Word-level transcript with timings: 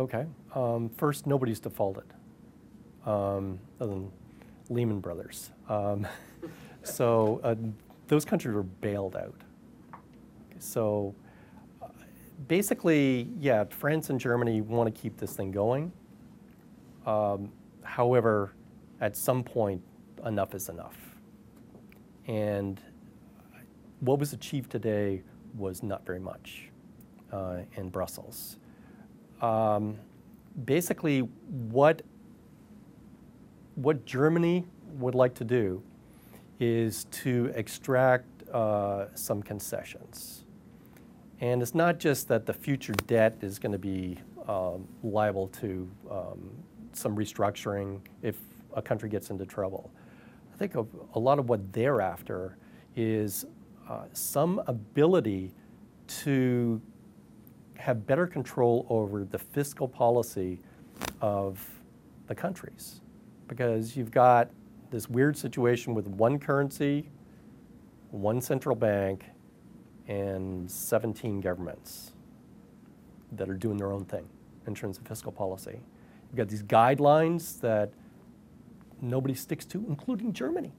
Okay. 0.00 0.24
Um, 0.54 0.88
first, 0.96 1.26
nobody's 1.26 1.60
defaulted, 1.60 2.06
um, 3.04 3.58
other 3.78 3.90
than 3.90 4.10
Lehman 4.70 4.98
Brothers. 4.98 5.50
Um, 5.68 6.06
so 6.82 7.38
uh, 7.44 7.54
those 8.08 8.24
countries 8.24 8.54
were 8.54 8.62
bailed 8.62 9.14
out. 9.14 9.38
So 10.58 11.14
uh, 11.82 11.88
basically, 12.48 13.28
yeah, 13.38 13.64
France 13.68 14.08
and 14.08 14.18
Germany 14.18 14.62
want 14.62 14.92
to 14.92 14.98
keep 15.02 15.18
this 15.18 15.34
thing 15.34 15.50
going. 15.50 15.92
Um, 17.04 17.52
however, 17.82 18.54
at 19.02 19.18
some 19.18 19.44
point, 19.44 19.82
enough 20.24 20.54
is 20.54 20.70
enough. 20.70 20.96
And 22.26 22.80
what 24.00 24.18
was 24.18 24.32
achieved 24.32 24.70
today 24.70 25.20
was 25.54 25.82
not 25.82 26.06
very 26.06 26.20
much 26.20 26.70
uh, 27.30 27.58
in 27.76 27.90
Brussels. 27.90 28.56
Um, 29.40 29.96
basically, 30.64 31.20
what, 31.20 32.02
what 33.74 34.04
Germany 34.04 34.64
would 34.98 35.14
like 35.14 35.34
to 35.34 35.44
do 35.44 35.82
is 36.58 37.04
to 37.10 37.52
extract 37.54 38.26
uh, 38.52 39.06
some 39.14 39.42
concessions. 39.42 40.44
And 41.40 41.62
it's 41.62 41.74
not 41.74 41.98
just 41.98 42.28
that 42.28 42.44
the 42.44 42.52
future 42.52 42.92
debt 43.06 43.38
is 43.40 43.58
going 43.58 43.72
to 43.72 43.78
be 43.78 44.18
um, 44.46 44.86
liable 45.02 45.48
to 45.48 45.90
um, 46.10 46.50
some 46.92 47.16
restructuring 47.16 48.00
if 48.22 48.36
a 48.74 48.82
country 48.82 49.08
gets 49.08 49.30
into 49.30 49.46
trouble. 49.46 49.90
I 50.52 50.56
think 50.56 50.74
of 50.74 50.88
a 51.14 51.18
lot 51.18 51.38
of 51.38 51.48
what 51.48 51.72
they're 51.72 52.02
after 52.02 52.56
is 52.94 53.46
uh, 53.88 54.04
some 54.12 54.62
ability 54.66 55.52
to 56.24 56.82
have 57.80 58.06
better 58.06 58.26
control 58.26 58.86
over 58.88 59.24
the 59.24 59.38
fiscal 59.38 59.88
policy 59.88 60.60
of 61.20 61.66
the 62.26 62.34
countries. 62.34 63.00
Because 63.48 63.96
you've 63.96 64.10
got 64.10 64.50
this 64.90 65.08
weird 65.08 65.36
situation 65.36 65.94
with 65.94 66.06
one 66.06 66.38
currency, 66.38 67.08
one 68.10 68.40
central 68.40 68.76
bank, 68.76 69.24
and 70.08 70.70
17 70.70 71.40
governments 71.40 72.12
that 73.32 73.48
are 73.48 73.54
doing 73.54 73.76
their 73.76 73.92
own 73.92 74.04
thing 74.04 74.28
in 74.66 74.74
terms 74.74 74.98
of 74.98 75.06
fiscal 75.06 75.32
policy. 75.32 75.80
You've 76.28 76.36
got 76.36 76.48
these 76.48 76.62
guidelines 76.62 77.60
that 77.60 77.92
nobody 79.00 79.34
sticks 79.34 79.64
to, 79.66 79.84
including 79.88 80.32
Germany. 80.32 80.72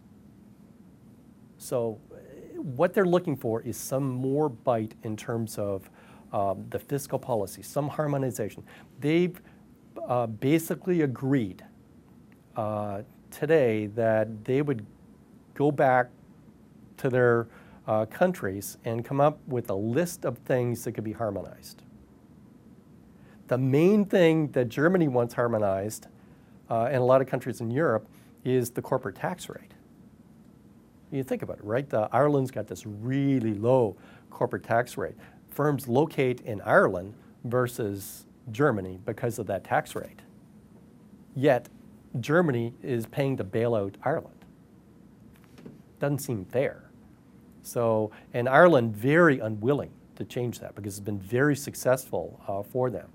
So 1.58 2.00
eh, 2.14 2.58
what 2.58 2.94
they're 2.94 3.06
looking 3.06 3.36
for 3.36 3.62
is 3.62 3.78
some 3.78 4.08
more 4.10 4.50
bite 4.50 4.94
in 5.04 5.16
terms 5.16 5.58
of 5.58 5.90
um, 6.34 6.66
the 6.70 6.80
fiscal 6.80 7.20
policy, 7.20 7.62
some 7.62 7.88
harmonization. 7.90 8.64
They've 9.00 9.40
uh, 10.08 10.28
basically 10.28 11.02
agreed 11.02 11.64
uh, 12.56 13.02
today 13.30 13.88
that 13.88 14.46
they 14.46 14.62
would 14.62 14.86
go 15.54 15.72
back 15.72 16.10
to 16.98 17.10
their 17.10 17.48
uh, 17.88 18.06
countries 18.06 18.78
and 18.86 19.04
come 19.04 19.20
up 19.20 19.40
with 19.48 19.70
a 19.70 19.76
list 19.76 20.26
of 20.26 20.38
things 20.40 20.84
that 20.84 20.94
could 20.94 21.04
be 21.04 21.14
harmonized. 21.14 21.82
The 23.48 23.58
main 23.58 24.06
thing 24.06 24.50
that 24.52 24.70
Germany 24.70 25.08
wants 25.08 25.34
harmonized, 25.34 26.08
uh, 26.70 26.86
and 26.86 26.98
a 26.98 27.04
lot 27.04 27.22
of 27.22 27.28
countries 27.28 27.60
in 27.60 27.70
Europe, 27.70 28.08
is 28.46 28.72
the 28.72 28.82
corporate 28.82 29.16
tax 29.16 29.50
rate. 29.50 29.74
You 31.12 31.24
think 31.24 31.42
about 31.42 31.58
it, 31.58 31.66
right? 31.66 31.90
The, 31.90 32.08
Ireland's 32.14 32.52
got 32.52 32.68
this 32.68 32.86
really 32.86 33.54
low 33.54 33.98
corporate 34.30 34.64
tax 34.64 34.96
rate. 34.98 35.16
Firms 35.52 35.88
locate 35.88 36.42
in 36.42 36.62
Ireland 36.62 37.14
versus 37.44 38.26
Germany 38.52 39.00
because 39.06 39.38
of 39.38 39.48
that 39.48 39.64
tax 39.64 39.96
rate. 39.96 40.22
Yet, 41.36 41.70
Germany 42.20 42.74
is 42.82 43.06
paying 43.06 43.38
to 43.38 43.44
bail 43.44 43.76
out 43.76 43.98
Ireland. 44.04 44.46
Doesn't 46.00 46.20
seem 46.20 46.46
fair. 46.46 46.90
So, 47.62 48.12
and 48.34 48.50
Ireland 48.50 48.96
very 48.96 49.40
unwilling 49.40 49.92
to 50.16 50.26
change 50.26 50.60
that 50.60 50.76
because 50.76 50.98
it's 50.98 51.06
been 51.06 51.20
very 51.20 51.56
successful 51.56 52.42
uh, 52.48 52.64
for 52.64 52.90
them. 52.90 53.10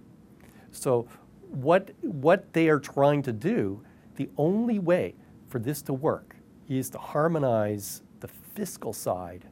So, 0.71 1.09
what, 1.51 1.91
what 2.01 2.53
they 2.53 2.69
are 2.69 2.79
trying 2.79 3.23
to 3.23 3.33
do, 3.33 3.83
the 4.17 4.29
only 4.37 4.79
way 4.79 5.15
for 5.49 5.59
this 5.59 5.83
to 5.83 5.93
work 5.93 6.37
is 6.69 6.91
to 6.91 6.99
harmonize 6.99 8.03
the 8.21 8.29
fiscal 8.29 8.93
side, 8.93 9.47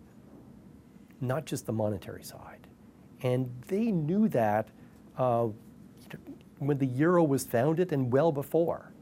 not 1.20 1.44
just 1.44 1.66
the 1.66 1.72
monetary 1.72 2.24
side. 2.24 2.53
And 3.24 3.50
they 3.66 3.90
knew 3.90 4.28
that 4.28 4.68
uh, 5.18 5.48
when 6.58 6.78
the 6.78 6.86
euro 6.86 7.24
was 7.24 7.44
founded 7.44 7.92
and 7.92 8.12
well 8.12 8.30
before. 8.30 8.92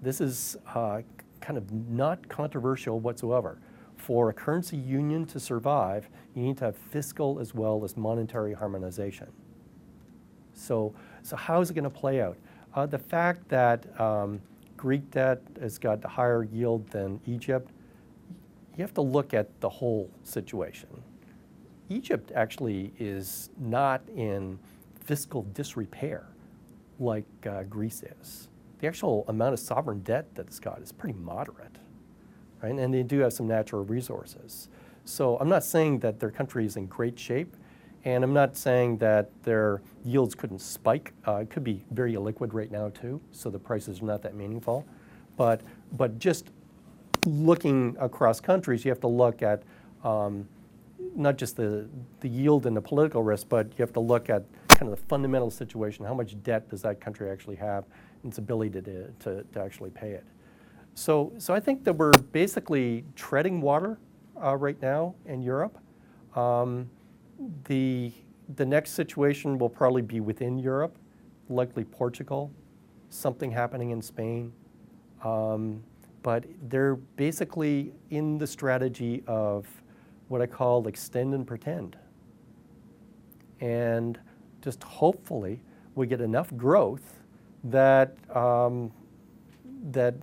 This 0.00 0.20
is 0.20 0.56
uh, 0.74 1.02
kind 1.40 1.58
of 1.58 1.70
not 1.72 2.28
controversial 2.28 3.00
whatsoever. 3.00 3.58
For 3.96 4.30
a 4.30 4.32
currency 4.32 4.76
union 4.76 5.26
to 5.26 5.40
survive, 5.40 6.08
you 6.34 6.42
need 6.42 6.58
to 6.58 6.66
have 6.66 6.76
fiscal 6.76 7.38
as 7.38 7.54
well 7.54 7.84
as 7.84 7.96
monetary 7.96 8.52
harmonization. 8.52 9.28
So, 10.54 10.94
so 11.22 11.36
how 11.36 11.60
is 11.60 11.70
it 11.70 11.74
going 11.74 11.84
to 11.84 11.90
play 11.90 12.20
out? 12.20 12.36
Uh, 12.74 12.86
the 12.86 12.98
fact 12.98 13.48
that 13.48 13.98
um, 14.00 14.40
Greek 14.76 15.10
debt 15.10 15.40
has 15.60 15.78
got 15.78 16.04
a 16.04 16.08
higher 16.08 16.42
yield 16.44 16.88
than 16.90 17.20
Egypt, 17.26 17.70
you 18.76 18.82
have 18.82 18.94
to 18.94 19.02
look 19.02 19.34
at 19.34 19.60
the 19.60 19.68
whole 19.68 20.10
situation. 20.24 20.88
Egypt 21.92 22.32
actually 22.34 22.92
is 22.98 23.50
not 23.58 24.02
in 24.16 24.58
fiscal 25.04 25.46
disrepair 25.52 26.26
like 26.98 27.24
uh, 27.46 27.64
Greece 27.64 28.02
is. 28.20 28.48
The 28.78 28.86
actual 28.86 29.24
amount 29.28 29.52
of 29.52 29.60
sovereign 29.60 30.00
debt 30.00 30.34
that 30.34 30.46
it's 30.46 30.58
got 30.58 30.80
is 30.80 30.90
pretty 30.90 31.18
moderate, 31.18 31.76
right? 32.62 32.72
And 32.72 32.94
they 32.94 33.02
do 33.02 33.18
have 33.20 33.32
some 33.32 33.46
natural 33.46 33.84
resources. 33.84 34.68
So 35.04 35.36
I'm 35.38 35.48
not 35.48 35.64
saying 35.64 35.98
that 36.00 36.18
their 36.18 36.30
country 36.30 36.64
is 36.64 36.76
in 36.76 36.86
great 36.86 37.18
shape, 37.18 37.56
and 38.04 38.24
I'm 38.24 38.32
not 38.32 38.56
saying 38.56 38.98
that 38.98 39.30
their 39.42 39.82
yields 40.04 40.34
couldn't 40.34 40.60
spike. 40.60 41.12
Uh, 41.26 41.36
it 41.36 41.50
could 41.50 41.64
be 41.64 41.84
very 41.90 42.14
illiquid 42.14 42.52
right 42.52 42.70
now 42.70 42.88
too, 42.88 43.20
so 43.32 43.50
the 43.50 43.58
prices 43.58 44.00
are 44.00 44.06
not 44.06 44.22
that 44.22 44.34
meaningful. 44.34 44.86
But, 45.36 45.60
but 45.92 46.18
just 46.18 46.50
looking 47.26 47.96
across 48.00 48.40
countries, 48.40 48.84
you 48.84 48.90
have 48.90 49.00
to 49.00 49.08
look 49.08 49.42
at 49.42 49.62
um, 50.04 50.48
not 51.14 51.36
just 51.36 51.56
the, 51.56 51.88
the 52.20 52.28
yield 52.28 52.66
and 52.66 52.76
the 52.76 52.80
political 52.80 53.22
risk, 53.22 53.48
but 53.48 53.66
you 53.70 53.82
have 53.82 53.92
to 53.92 54.00
look 54.00 54.30
at 54.30 54.44
kind 54.68 54.90
of 54.90 54.98
the 54.98 55.06
fundamental 55.06 55.50
situation. 55.50 56.04
How 56.04 56.14
much 56.14 56.40
debt 56.42 56.68
does 56.68 56.82
that 56.82 57.00
country 57.00 57.30
actually 57.30 57.56
have 57.56 57.84
and 58.22 58.30
its 58.30 58.38
ability 58.38 58.80
to, 58.80 59.08
to, 59.10 59.44
to 59.44 59.60
actually 59.60 59.90
pay 59.90 60.12
it? 60.12 60.24
So, 60.94 61.32
so 61.38 61.54
I 61.54 61.60
think 61.60 61.84
that 61.84 61.94
we're 61.94 62.12
basically 62.32 63.04
treading 63.16 63.60
water 63.60 63.98
uh, 64.42 64.56
right 64.56 64.80
now 64.82 65.14
in 65.26 65.42
Europe. 65.42 65.78
Um, 66.36 66.90
the, 67.64 68.12
the 68.56 68.64
next 68.64 68.92
situation 68.92 69.58
will 69.58 69.68
probably 69.68 70.02
be 70.02 70.20
within 70.20 70.58
Europe, 70.58 70.96
likely 71.48 71.84
Portugal, 71.84 72.50
something 73.10 73.50
happening 73.50 73.90
in 73.90 74.02
Spain. 74.02 74.52
Um, 75.24 75.82
but 76.22 76.44
they're 76.68 76.96
basically 76.96 77.92
in 78.10 78.38
the 78.38 78.46
strategy 78.46 79.22
of 79.26 79.66
what 80.32 80.40
I 80.40 80.46
call 80.46 80.88
extend 80.88 81.34
and 81.34 81.46
pretend. 81.46 81.94
And 83.60 84.18
just 84.62 84.82
hopefully 84.82 85.60
we 85.94 86.06
get 86.06 86.22
enough 86.22 86.56
growth 86.56 87.20
that, 87.64 88.16
um, 88.34 88.90
that 89.90 90.14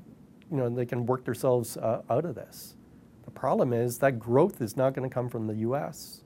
you 0.49 0.57
know, 0.57 0.67
they 0.67 0.87
can 0.87 1.05
work 1.05 1.25
themselves 1.25 1.77
uh, 1.77 2.01
out 2.09 2.25
of 2.25 2.33
this. 2.33 2.75
The 3.23 3.29
problem 3.29 3.71
is 3.71 3.99
that 3.99 4.17
growth 4.17 4.63
is 4.63 4.75
not 4.75 4.95
going 4.95 5.07
to 5.07 5.13
come 5.13 5.29
from 5.29 5.45
the 5.45 5.57
US. 5.57 6.23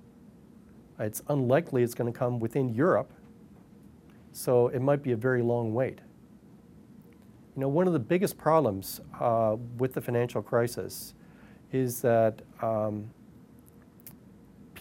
It's 0.97 1.21
unlikely 1.27 1.83
it's 1.83 1.93
going 1.93 2.11
to 2.11 2.17
come 2.17 2.39
within 2.39 2.73
Europe, 2.73 3.11
so 4.31 4.69
it 4.69 4.81
might 4.81 5.03
be 5.03 5.11
a 5.11 5.17
very 5.17 5.41
long 5.41 5.73
wait. 5.73 5.99
You 7.55 7.61
know, 7.61 7.67
one 7.67 7.87
of 7.87 7.93
the 7.93 7.99
biggest 7.99 8.37
problems 8.37 9.01
uh, 9.19 9.57
with 9.77 9.93
the 9.93 10.01
financial 10.01 10.41
crisis 10.41 11.15
is 11.73 11.99
that 12.01 12.41
um, 12.61 13.09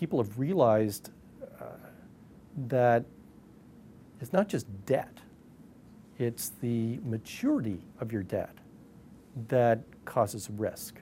people 0.02 0.20
have 0.20 0.36
realized 0.36 1.10
uh, 1.60 1.64
that 2.66 3.04
it's 4.20 4.32
not 4.32 4.48
just 4.48 4.66
debt, 4.84 5.18
it's 6.18 6.48
the 6.60 6.98
maturity 7.04 7.78
of 8.00 8.10
your 8.10 8.24
debt 8.24 8.56
that 9.46 9.78
causes 10.04 10.50
risk. 10.50 10.96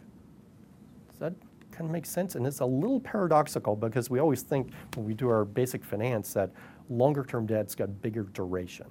Does 1.08 1.18
that 1.20 1.32
kind 1.70 1.88
of 1.88 1.92
makes 1.92 2.10
sense. 2.10 2.34
And 2.34 2.46
it's 2.46 2.60
a 2.60 2.66
little 2.66 3.00
paradoxical 3.00 3.74
because 3.74 4.10
we 4.10 4.18
always 4.18 4.42
think 4.42 4.70
when 4.94 5.06
we 5.06 5.14
do 5.14 5.30
our 5.30 5.46
basic 5.46 5.82
finance 5.82 6.34
that 6.34 6.50
longer 6.90 7.24
term 7.24 7.46
debt's 7.46 7.74
got 7.74 8.02
bigger 8.02 8.24
duration, 8.24 8.86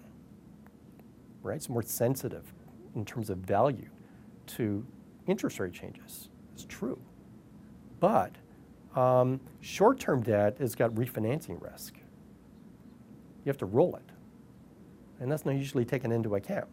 right? 1.44 1.57
It's 1.57 1.69
more 1.69 1.83
sensitive 1.83 2.51
in 2.95 3.06
terms 3.06 3.29
of 3.29 3.38
value 3.38 3.89
to 4.57 4.83
interest 5.27 5.59
rate 5.59 5.73
changes. 5.73 6.29
It's 6.56 6.65
true. 6.65 7.00
But 8.00 8.31
um, 8.95 9.39
short 9.62 10.00
term 10.00 10.21
debt 10.21 10.57
has 10.59 10.75
got 10.75 10.91
refinancing 10.91 11.62
risk. 11.62 11.95
You 13.45 13.50
have 13.50 13.57
to 13.57 13.65
roll 13.65 13.95
it. 13.95 14.03
and 15.19 15.31
that's 15.31 15.45
not 15.45 15.56
usually 15.56 15.86
taken 15.86 16.12
into 16.12 16.36
account. 16.36 16.69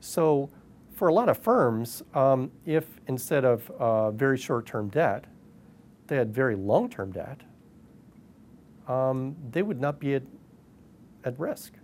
So 0.00 0.50
for 0.94 1.08
a 1.08 1.14
lot 1.14 1.28
of 1.28 1.38
firms, 1.38 2.02
um, 2.14 2.50
if 2.66 2.84
instead 3.06 3.44
of 3.44 3.70
uh, 3.72 4.10
very 4.10 4.36
short-term 4.38 4.88
debt, 4.88 5.24
they 6.06 6.16
had 6.16 6.34
very 6.34 6.56
long-term 6.56 7.12
debt, 7.12 7.40
um, 8.88 9.36
they 9.50 9.62
would 9.62 9.80
not 9.80 9.98
be 9.98 10.14
at, 10.14 10.22
at 11.24 11.38
risk 11.38 11.74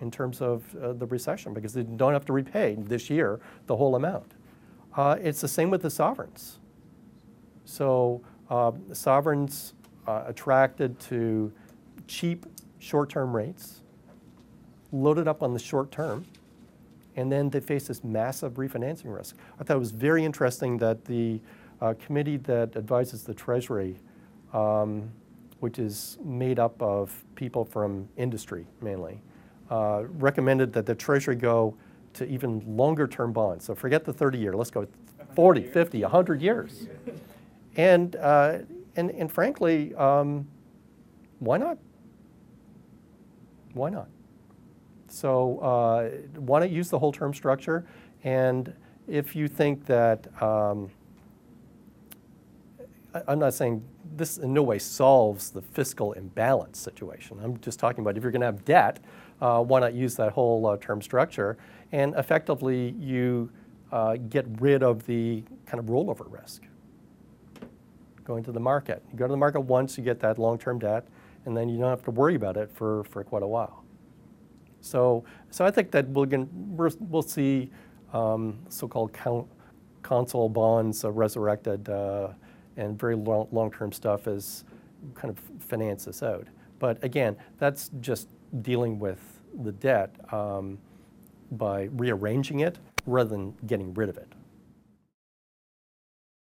in 0.00 0.10
terms 0.10 0.42
of 0.42 0.62
uh, 0.76 0.92
the 0.92 1.06
recession 1.06 1.54
because 1.54 1.72
they 1.72 1.82
don't 1.82 2.12
have 2.12 2.26
to 2.26 2.32
repay 2.32 2.76
this 2.78 3.08
year 3.08 3.40
the 3.66 3.76
whole 3.76 3.96
amount. 3.96 4.32
Uh, 4.96 5.16
it's 5.20 5.40
the 5.40 5.48
same 5.48 5.70
with 5.70 5.82
the 5.82 5.90
sovereigns. 5.90 6.58
So 7.64 8.22
uh, 8.50 8.72
sovereigns 8.92 9.74
uh, 10.06 10.24
attracted 10.26 10.98
to 11.00 11.52
cheap 12.06 12.46
short-term 12.78 13.34
rates, 13.34 13.80
loaded 14.92 15.26
up 15.26 15.42
on 15.42 15.52
the 15.52 15.58
short 15.58 15.90
term, 15.90 16.26
and 17.16 17.30
then 17.30 17.50
they 17.50 17.60
face 17.60 17.86
this 17.86 18.04
massive 18.04 18.54
refinancing 18.54 19.14
risk. 19.16 19.36
I 19.58 19.64
thought 19.64 19.76
it 19.76 19.80
was 19.80 19.92
very 19.92 20.24
interesting 20.24 20.78
that 20.78 21.04
the 21.04 21.40
uh, 21.80 21.94
committee 22.04 22.36
that 22.38 22.76
advises 22.76 23.22
the 23.24 23.34
Treasury, 23.34 23.96
um, 24.52 25.10
which 25.60 25.78
is 25.78 26.18
made 26.24 26.58
up 26.58 26.80
of 26.82 27.24
people 27.34 27.64
from 27.64 28.08
industry 28.16 28.66
mainly, 28.80 29.20
uh, 29.70 30.04
recommended 30.18 30.72
that 30.72 30.86
the 30.86 30.94
Treasury 30.94 31.36
go 31.36 31.74
to 32.14 32.26
even 32.26 32.62
longer 32.76 33.06
term 33.06 33.32
bonds. 33.32 33.64
So 33.64 33.74
forget 33.74 34.04
the 34.04 34.12
30 34.12 34.38
year, 34.38 34.54
let's 34.54 34.70
go 34.70 34.86
40, 35.34 35.62
50, 35.64 36.02
100 36.02 36.42
years. 36.42 36.86
And, 37.76 38.16
uh, 38.16 38.58
and, 38.96 39.10
and 39.10 39.30
frankly, 39.30 39.94
um, 39.94 40.46
why 41.40 41.58
not? 41.58 41.78
Why 43.72 43.90
not? 43.90 44.08
So 45.08 45.58
uh, 45.58 46.08
why 46.40 46.60
not 46.60 46.70
use 46.70 46.88
the 46.88 46.98
whole 46.98 47.12
term 47.12 47.34
structure? 47.34 47.86
And 48.22 48.72
if 49.06 49.36
you 49.36 49.48
think 49.48 49.86
that, 49.86 50.26
um, 50.42 50.90
I'm 53.28 53.38
not 53.38 53.54
saying 53.54 53.84
this 54.16 54.38
in 54.38 54.52
no 54.52 54.62
way 54.62 54.78
solves 54.78 55.50
the 55.50 55.62
fiscal 55.62 56.12
imbalance 56.12 56.78
situation. 56.78 57.38
I'm 57.42 57.58
just 57.60 57.78
talking 57.78 58.00
about 58.02 58.16
if 58.16 58.22
you're 58.22 58.32
going 58.32 58.40
to 58.40 58.46
have 58.46 58.64
debt, 58.64 59.00
uh, 59.40 59.62
why 59.62 59.80
not 59.80 59.94
use 59.94 60.16
that 60.16 60.32
whole 60.32 60.66
uh, 60.66 60.76
term 60.78 61.02
structure? 61.02 61.56
And 61.92 62.14
effectively, 62.16 62.90
you 62.98 63.50
uh, 63.92 64.16
get 64.28 64.46
rid 64.60 64.82
of 64.82 65.06
the 65.06 65.44
kind 65.66 65.78
of 65.78 65.86
rollover 65.86 66.30
risk. 66.30 66.62
Going 68.24 68.42
to 68.44 68.52
the 68.52 68.60
market. 68.60 69.02
You 69.12 69.18
go 69.18 69.26
to 69.26 69.32
the 69.32 69.36
market 69.36 69.60
once, 69.60 69.98
you 69.98 70.04
get 70.04 70.20
that 70.20 70.38
long-term 70.38 70.78
debt, 70.78 71.06
and 71.44 71.56
then 71.56 71.68
you 71.68 71.78
don't 71.78 71.90
have 71.90 72.04
to 72.04 72.10
worry 72.10 72.34
about 72.34 72.56
it 72.56 72.70
for, 72.72 73.04
for 73.04 73.22
quite 73.22 73.42
a 73.42 73.46
while. 73.46 73.84
So, 74.80 75.24
so 75.50 75.64
I 75.64 75.70
think 75.70 75.90
that 75.90 76.08
we'll, 76.08 76.26
we'll 77.00 77.22
see 77.22 77.70
um, 78.12 78.58
so-called 78.68 79.12
consol 80.02 80.52
bonds 80.52 81.04
uh, 81.04 81.10
resurrected 81.10 81.88
uh, 81.88 82.28
and 82.76 82.98
very 82.98 83.16
long, 83.16 83.48
long-term 83.50 83.92
stuff 83.92 84.26
as 84.26 84.64
kind 85.14 85.30
of 85.30 85.38
finance 85.62 86.04
this 86.04 86.22
out. 86.22 86.46
But 86.78 87.02
again, 87.02 87.36
that's 87.58 87.90
just 88.00 88.28
dealing 88.62 88.98
with 88.98 89.20
the 89.62 89.72
debt 89.72 90.14
um, 90.32 90.78
by 91.52 91.84
rearranging 91.92 92.60
it 92.60 92.78
rather 93.06 93.30
than 93.30 93.54
getting 93.66 93.92
rid 93.94 94.08
of 94.08 94.16
it. 94.16 94.32